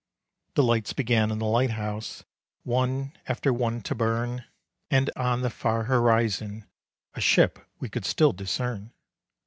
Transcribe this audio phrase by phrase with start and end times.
[0.55, 2.23] The lights began in the lighthouse
[2.63, 4.45] One after one to burn,
[4.89, 6.65] And on the far horizon
[7.13, 8.93] A ship we could still discern.